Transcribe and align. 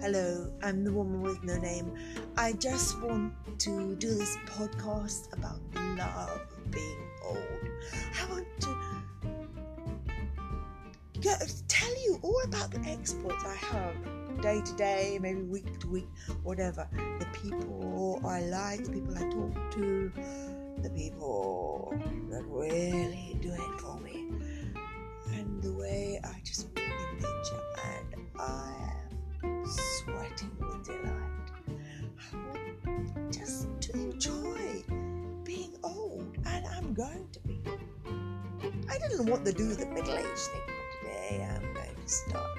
Hello, 0.00 0.50
I'm 0.62 0.82
the 0.82 0.90
woman 0.90 1.20
with 1.20 1.44
no 1.44 1.58
name. 1.58 1.92
I 2.34 2.54
just 2.54 2.98
want 3.02 3.34
to 3.58 3.94
do 3.96 4.14
this 4.14 4.38
podcast 4.46 5.30
about 5.34 5.60
the 5.72 5.80
love 5.80 6.30
of 6.30 6.70
being 6.70 6.96
old. 7.22 7.38
I 8.18 8.24
want 8.32 8.46
to 8.60 8.70
tell 11.68 12.02
you 12.02 12.18
all 12.22 12.40
about 12.44 12.70
the 12.70 12.80
exploits 12.88 13.44
I 13.44 13.54
have 13.56 13.94
day 14.40 14.62
to 14.64 14.72
day, 14.76 15.18
maybe 15.20 15.42
week 15.42 15.78
to 15.80 15.88
week, 15.88 16.08
whatever. 16.44 16.88
The 17.18 17.26
people 17.42 18.22
I 18.24 18.40
like, 18.40 18.82
the 18.84 18.92
people 18.92 19.18
I 19.18 19.28
talk 19.28 19.70
to, 19.72 20.10
the 20.78 20.90
people 20.90 21.94
that 22.30 22.42
really 22.46 23.36
do 23.42 23.52
it 23.52 23.80
for 23.82 24.00
me, 24.00 24.19
just 33.30 33.68
to 33.80 33.92
enjoy 33.92 34.82
being 35.44 35.74
old, 35.84 36.36
and 36.46 36.66
I'm 36.66 36.94
going 36.94 37.28
to 37.32 37.40
be. 37.40 37.60
I 38.90 38.98
didn't 38.98 39.26
want 39.26 39.44
to 39.46 39.52
do 39.52 39.74
the 39.74 39.86
middle 39.86 40.14
age 40.14 40.24
thing, 40.24 40.60
but 40.66 41.08
today 41.08 41.48
I'm 41.48 41.74
going 41.74 41.94
to 41.94 42.08
start 42.08 42.58